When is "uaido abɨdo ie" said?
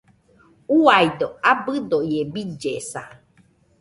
0.81-2.19